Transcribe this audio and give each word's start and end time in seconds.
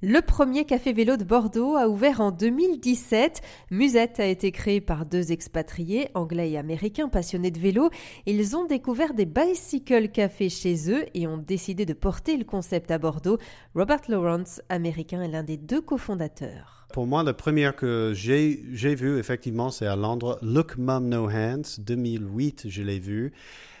Le 0.00 0.20
premier 0.20 0.64
café 0.64 0.92
vélo 0.92 1.16
de 1.16 1.24
Bordeaux 1.24 1.74
a 1.74 1.88
ouvert 1.88 2.20
en 2.20 2.30
2017. 2.30 3.42
Musette 3.72 4.20
a 4.20 4.26
été 4.26 4.52
créé 4.52 4.80
par 4.80 5.04
deux 5.04 5.32
expatriés, 5.32 6.08
anglais 6.14 6.52
et 6.52 6.56
américains 6.56 7.08
passionnés 7.08 7.50
de 7.50 7.58
vélo. 7.58 7.90
Ils 8.24 8.56
ont 8.56 8.64
découvert 8.64 9.12
des 9.12 9.26
bicycle 9.26 10.08
cafés 10.10 10.50
chez 10.50 10.92
eux 10.92 11.04
et 11.14 11.26
ont 11.26 11.36
décidé 11.36 11.84
de 11.84 11.94
porter 11.94 12.36
le 12.36 12.44
concept 12.44 12.92
à 12.92 12.98
Bordeaux. 12.98 13.38
Robert 13.74 14.02
Lawrence, 14.06 14.62
américain, 14.68 15.20
est 15.20 15.28
l'un 15.28 15.42
des 15.42 15.56
deux 15.56 15.80
cofondateurs. 15.80 16.86
Pour 16.92 17.08
moi, 17.08 17.24
la 17.24 17.34
première 17.34 17.74
que 17.74 18.12
j'ai 18.14 18.94
vue, 18.94 19.18
effectivement, 19.18 19.72
c'est 19.72 19.88
à 19.88 19.96
Londres. 19.96 20.38
Look 20.42 20.76
Mom 20.78 21.08
No 21.08 21.28
Hands, 21.28 21.80
2008, 21.80 22.66
je 22.68 22.82
l'ai 22.84 23.00
vu 23.00 23.32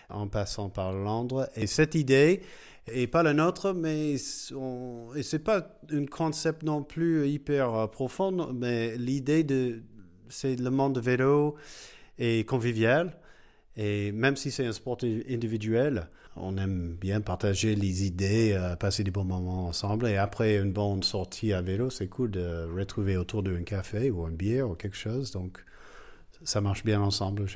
en 0.08 0.28
passant 0.28 0.68
par 0.68 0.92
Londres. 0.92 1.48
Et 1.56 1.66
cette 1.66 1.94
idée, 1.94 2.42
et 2.92 3.06
pas 3.06 3.22
la 3.22 3.34
nôtre, 3.34 3.72
mais 3.74 4.16
on, 4.54 5.08
et 5.14 5.22
c'est 5.22 5.38
pas 5.38 5.78
un 5.90 6.06
concept 6.06 6.62
non 6.62 6.82
plus 6.82 7.28
hyper 7.28 7.74
euh, 7.74 7.86
profond, 7.86 8.52
mais 8.52 8.96
l'idée 8.96 9.44
de, 9.44 9.82
c'est 10.28 10.56
le 10.56 10.70
monde 10.70 10.94
de 10.94 11.00
vélo 11.00 11.56
est 12.18 12.48
convivial. 12.48 13.16
Et 13.76 14.10
même 14.10 14.36
si 14.36 14.50
c'est 14.50 14.66
un 14.66 14.72
sport 14.72 14.98
individuel, 15.30 16.08
on 16.34 16.56
aime 16.56 16.96
bien 17.00 17.20
partager 17.20 17.76
les 17.76 18.04
idées, 18.04 18.52
euh, 18.52 18.74
passer 18.76 19.04
des 19.04 19.10
bons 19.10 19.24
moments 19.24 19.66
ensemble. 19.66 20.08
Et 20.08 20.16
après 20.16 20.56
une 20.56 20.72
bonne 20.72 21.02
sortie 21.02 21.52
à 21.52 21.62
vélo, 21.62 21.90
c'est 21.90 22.08
cool 22.08 22.30
de 22.32 22.68
retrouver 22.76 23.16
autour 23.16 23.42
d'un 23.42 23.62
café 23.62 24.10
ou 24.10 24.24
un 24.24 24.32
bière 24.32 24.68
ou 24.68 24.74
quelque 24.74 24.96
chose. 24.96 25.30
Donc, 25.30 25.64
ça 26.44 26.60
marche 26.60 26.84
bien 26.84 27.00
ensemble, 27.00 27.46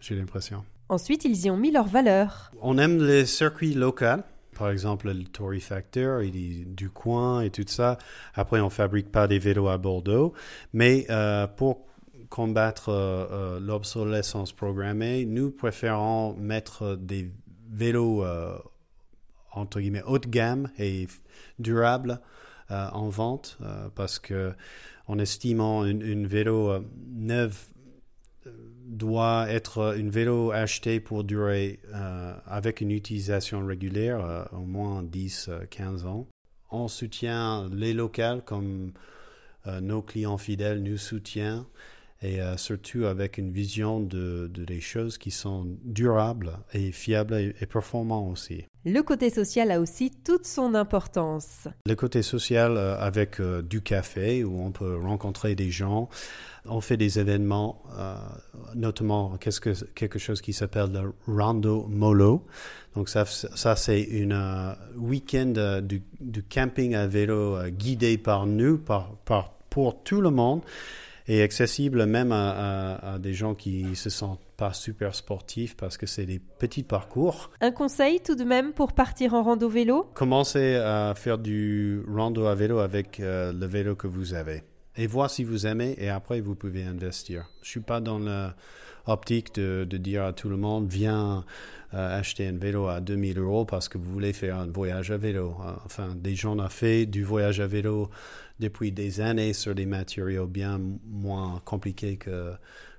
j'ai 0.00 0.14
l'impression. 0.14 0.64
Ensuite, 0.88 1.24
ils 1.24 1.46
y 1.46 1.50
ont 1.50 1.56
mis 1.56 1.70
leurs 1.70 1.88
valeurs. 1.88 2.50
On 2.62 2.78
aime 2.78 3.02
les 3.04 3.26
circuits 3.26 3.74
locaux 3.74 4.22
par 4.58 4.70
exemple 4.70 5.10
le 5.10 5.24
Tory 5.24 5.60
Factor, 5.60 6.22
il 6.22 6.36
est 6.36 6.64
du 6.64 6.90
coin 6.90 7.42
et 7.42 7.50
tout 7.50 7.64
ça. 7.66 7.96
Après, 8.34 8.60
on 8.60 8.70
fabrique 8.70 9.10
pas 9.10 9.28
des 9.28 9.38
vélos 9.38 9.68
à 9.68 9.78
Bordeaux, 9.78 10.34
mais 10.72 11.06
euh, 11.10 11.46
pour 11.46 11.86
combattre 12.28 12.88
euh, 12.88 13.26
euh, 13.30 13.60
l'obsolescence 13.60 14.52
programmée, 14.52 15.24
nous 15.24 15.50
préférons 15.50 16.34
mettre 16.34 16.96
des 16.96 17.30
vélos 17.70 18.24
entre 19.52 19.80
guillemets 19.80 20.02
haut 20.02 20.18
de 20.18 20.26
gamme 20.26 20.70
et 20.78 21.06
durables 21.58 22.20
en 22.70 23.08
vente 23.08 23.58
parce 23.94 24.18
que 24.18 24.54
en 25.06 25.18
estimant 25.18 25.84
une, 25.84 26.00
une 26.00 26.26
vélo 26.26 26.82
neuve 27.14 27.58
doit 28.98 29.46
être 29.48 29.96
une 29.96 30.10
vélo 30.10 30.50
acheté 30.50 31.00
pour 31.00 31.24
durer 31.24 31.80
euh, 31.94 32.34
avec 32.46 32.80
une 32.82 32.90
utilisation 32.90 33.64
régulière, 33.64 34.24
euh, 34.24 34.44
au 34.52 34.66
moins 34.66 35.02
10-15 35.02 36.04
ans. 36.04 36.26
On 36.70 36.88
soutient 36.88 37.68
les 37.72 37.94
locales 37.94 38.42
comme 38.44 38.92
euh, 39.66 39.80
nos 39.80 40.02
clients 40.02 40.36
fidèles 40.36 40.82
nous 40.82 40.98
soutiennent 40.98 41.64
et 42.22 42.40
surtout 42.56 43.04
avec 43.04 43.38
une 43.38 43.52
vision 43.52 44.00
de, 44.00 44.48
des 44.48 44.80
choses 44.80 45.18
qui 45.18 45.30
sont 45.30 45.66
durables 45.84 46.58
et 46.72 46.90
fiables 46.90 47.34
et, 47.34 47.54
et 47.60 47.66
performantes 47.66 48.32
aussi. 48.32 48.64
Le 48.84 49.02
côté 49.02 49.30
social 49.30 49.70
a 49.70 49.80
aussi 49.80 50.10
toute 50.10 50.46
son 50.46 50.74
importance. 50.74 51.68
Le 51.86 51.94
côté 51.94 52.22
social 52.22 52.76
avec 52.76 53.40
du 53.40 53.82
café 53.82 54.42
où 54.42 54.60
on 54.60 54.72
peut 54.72 54.96
rencontrer 54.96 55.54
des 55.54 55.70
gens, 55.70 56.08
on 56.68 56.80
fait 56.80 56.96
des 56.96 57.18
événements, 57.18 57.82
euh, 57.98 58.14
notamment 58.74 59.36
qu'est-ce 59.38 59.60
que, 59.60 59.84
quelque 59.94 60.18
chose 60.18 60.40
qui 60.40 60.52
s'appelle 60.52 60.92
le 60.92 61.14
Rando 61.26 61.86
Molo. 61.88 62.46
Donc 62.94 63.08
ça, 63.08 63.24
ça 63.24 63.76
c'est 63.76 64.02
une 64.02 64.32
euh, 64.32 64.72
week-end 64.96 65.52
euh, 65.56 65.80
du, 65.80 66.02
camping 66.48 66.94
à 66.94 67.06
vélo 67.06 67.58
guidé 67.70 68.18
par 68.18 68.46
nous, 68.46 68.78
par, 68.78 69.16
par, 69.24 69.52
pour 69.70 70.02
tout 70.02 70.20
le 70.20 70.30
monde 70.30 70.62
et 71.28 71.42
accessible 71.42 72.06
même 72.06 72.32
à, 72.32 73.18
des 73.20 73.34
gens 73.34 73.54
qui 73.54 73.94
se 73.94 74.10
sentent 74.10 74.40
pas 74.56 74.72
super 74.72 75.14
sportifs 75.14 75.76
parce 75.76 75.96
que 75.96 76.06
c'est 76.06 76.26
des 76.26 76.40
petits 76.40 76.82
parcours. 76.82 77.50
Un 77.60 77.70
conseil 77.70 78.20
tout 78.20 78.34
de 78.34 78.44
même 78.44 78.72
pour 78.72 78.92
partir 78.92 79.34
en 79.34 79.42
rando 79.42 79.68
vélo? 79.68 80.10
Commencez 80.14 80.76
à 80.76 81.14
faire 81.14 81.38
du 81.38 82.02
rando 82.08 82.46
à 82.46 82.54
vélo 82.54 82.78
avec 82.78 83.18
le 83.20 83.66
vélo 83.66 83.94
que 83.94 84.06
vous 84.06 84.34
avez 84.34 84.64
et 84.98 85.06
voir 85.06 85.30
si 85.30 85.44
vous 85.44 85.66
aimez 85.66 85.94
et 85.96 86.10
après 86.10 86.40
vous 86.40 86.56
pouvez 86.56 86.82
investir. 86.82 87.48
Je 87.62 87.70
suis 87.70 87.80
pas 87.80 88.00
dans 88.00 88.18
l'optique 89.06 89.54
de, 89.54 89.84
dire 89.84 90.24
à 90.24 90.32
tout 90.32 90.48
le 90.48 90.56
monde 90.56 90.88
viens 90.88 91.44
euh, 91.94 92.18
acheter 92.18 92.48
un 92.48 92.58
vélo 92.58 92.88
à 92.88 93.00
2000 93.00 93.38
euros 93.38 93.64
parce 93.64 93.88
que 93.88 93.96
vous 93.96 94.10
voulez 94.10 94.32
faire 94.32 94.58
un 94.58 94.66
voyage 94.66 95.10
à 95.10 95.16
vélo. 95.16 95.56
Euh, 95.64 95.72
enfin, 95.86 96.14
des 96.16 96.34
gens 96.34 96.58
ont 96.58 96.68
fait 96.68 97.06
du 97.06 97.22
voyage 97.22 97.60
à 97.60 97.66
vélo 97.66 98.10
depuis 98.58 98.92
des 98.92 99.20
années 99.20 99.52
sur 99.52 99.74
des 99.74 99.86
matériaux 99.86 100.46
bien 100.46 100.80
moins 101.06 101.62
compliqués 101.64 102.18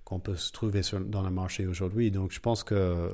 qu'on 0.05 0.19
peut 0.19 0.37
se 0.37 0.53
trouver 0.53 0.81
dans 1.05 1.21
le 1.21 1.29
marché 1.29 1.67
aujourd'hui. 1.67 2.11
Donc, 2.11 2.31
je 2.31 2.39
pense 2.39 2.63
que 2.63 3.11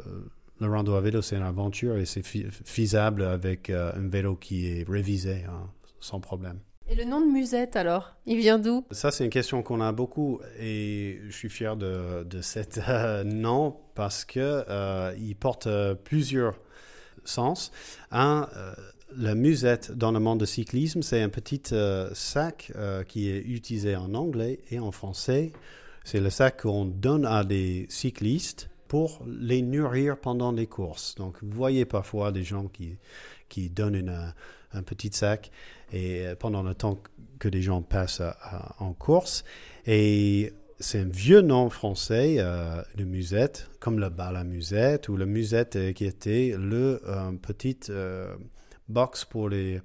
le 0.62 0.68
rando 0.68 0.94
à 0.94 1.02
vélo, 1.02 1.22
c'est 1.22 1.36
une 1.36 1.42
aventure 1.42 1.98
et 1.98 2.06
c'est 2.06 2.24
faisable 2.24 3.24
avec 3.24 3.70
euh, 3.70 3.92
un 3.96 4.08
vélo 4.08 4.36
qui 4.36 4.68
est 4.68 4.88
révisé 4.88 5.44
hein, 5.50 5.70
sans 6.00 6.20
problème. 6.20 6.60
Et 6.88 6.94
le 6.94 7.04
nom 7.04 7.20
de 7.20 7.32
Musette 7.32 7.76
alors, 7.76 8.16
il 8.28 8.38
vient 8.38 8.60
d'où? 8.60 8.86
Ça 8.92 9.10
c'est 9.10 9.24
une 9.24 9.32
question 9.32 9.64
qu'on 9.64 9.82
a 9.82 9.92
beaucoup 9.92 10.40
et 10.60 11.20
je 11.28 11.36
suis 11.36 11.50
fier 11.50 11.76
de, 11.76 12.24
de 12.24 12.42
cet 12.42 12.80
euh, 12.88 13.24
nom 13.24 13.78
parce 13.96 14.24
que 14.24 14.64
euh, 14.70 15.12
il 15.18 15.36
porte 15.36 15.66
euh, 15.66 15.96
plusieurs 15.96 16.60
sens. 17.24 17.72
Un, 18.12 18.48
la 19.18 19.34
musette 19.34 19.94
dans 19.94 20.12
le 20.12 20.20
monde 20.20 20.40
du 20.42 20.46
cyclisme, 20.46 21.02
c'est 21.02 21.24
un 21.24 21.30
petit 21.30 21.64
sac 22.14 22.72
qui 23.08 23.32
est 23.32 23.40
utilisé 23.40 23.96
en 23.96 24.14
anglais 24.14 24.60
et 24.70 24.78
en 24.78 24.92
français. 24.92 25.54
C'est 26.04 26.20
le 26.20 26.30
sac 26.30 26.62
qu'on 26.62 26.86
donne 26.86 27.26
à 27.26 27.44
des 27.44 27.88
cyclistes 27.90 28.70
pour 28.88 29.22
les 29.28 29.62
nourrir 29.62 30.18
pendant 30.18 30.52
les 30.52 30.68
courses. 30.68 31.16
Donc, 31.16 31.38
vous 31.42 31.56
voyez 31.56 31.86
parfois 31.86 32.32
des 32.32 32.44
gens 32.44 32.68
qui, 32.68 32.98
qui 33.50 33.70
donnent 33.70 33.96
une, 33.96 34.34
un 34.76 34.84
petit 34.84 35.10
sac 35.12 35.52
et 35.92 36.26
euh, 36.26 36.36
pendant 36.36 36.64
le 36.64 36.74
temps 36.76 37.02
que 37.40 37.48
les 37.48 37.62
gens 37.62 37.82
passent 37.82 38.22
en 38.80 38.94
course. 38.94 39.44
Et 39.86 40.54
c'est 40.80 41.00
un 41.00 41.10
vieux 41.10 41.42
nom 41.42 41.70
français, 41.70 42.36
euh, 42.40 42.82
le 42.98 43.06
musette, 43.06 43.70
comme 43.80 44.00
le 44.00 44.10
bal 44.10 44.36
à 44.36 44.44
musette, 44.44 45.10
ou 45.10 45.18
le 45.18 45.26
musette 45.26 45.76
euh, 45.76 45.94
qui 45.94 46.06
était 46.06 46.56
le 46.58 47.02
petit 47.42 47.92
box 48.88 49.26
pour 49.26 49.50
les, 49.50 49.82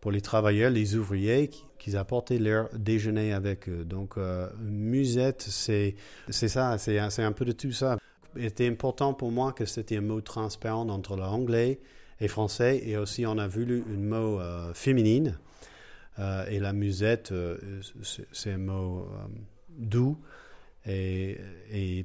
pour 0.00 0.10
les 0.10 0.20
travailleurs, 0.20 0.70
les 0.70 0.96
ouvriers 0.96 1.48
qui, 1.48 1.96
apportaient 1.96 2.38
leur 2.38 2.68
déjeuner 2.78 3.32
avec 3.32 3.68
eux. 3.68 3.84
Donc, 3.84 4.14
musette, 4.60 5.42
c'est 5.42 5.96
ça, 6.30 6.78
c'est 6.78 6.98
un 6.98 7.32
peu 7.32 7.44
de 7.44 7.50
tout 7.50 7.72
ça. 7.72 7.98
Il 8.36 8.44
était 8.44 8.68
important 8.68 9.14
pour 9.14 9.30
moi 9.30 9.52
que 9.52 9.66
c'était 9.66 9.98
un 9.98 10.02
mot 10.02 10.20
transparent 10.20 10.88
entre 10.88 11.16
l'anglais 11.16 11.80
et 12.20 12.28
français. 12.28 12.80
Et 12.84 12.96
aussi, 12.96 13.26
on 13.26 13.38
a 13.38 13.48
voulu 13.48 13.84
un 13.92 13.98
mot 13.98 14.40
euh, 14.40 14.72
féminine. 14.74 15.38
Euh, 16.18 16.46
et 16.46 16.58
la 16.58 16.72
musette, 16.72 17.32
euh, 17.32 17.58
c'est 18.32 18.52
un 18.52 18.58
mot 18.58 19.08
doux 19.70 20.18
et, 20.86 21.38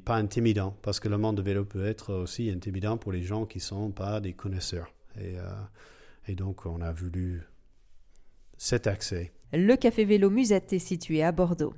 pas 0.04 0.16
intimidant. 0.16 0.76
Parce 0.82 1.00
que 1.00 1.08
le 1.08 1.18
monde 1.18 1.36
de 1.36 1.42
vélo 1.42 1.64
peut 1.64 1.86
être 1.86 2.14
aussi 2.14 2.50
intimidant 2.50 2.96
pour 2.96 3.12
les 3.12 3.22
gens 3.22 3.46
qui 3.46 3.58
ne 3.58 3.62
sont 3.62 3.90
pas 3.90 4.20
des 4.20 4.32
connaisseurs. 4.32 4.92
Et 6.28 6.34
donc, 6.34 6.66
on 6.66 6.80
a 6.80 6.92
voulu 6.92 7.42
cet 8.56 8.86
accès. 8.86 9.32
Le 9.52 9.76
café 9.76 10.04
vélo 10.04 10.30
Musette 10.30 10.72
est 10.74 10.78
situé 10.78 11.22
à 11.22 11.32
Bordeaux. 11.32 11.74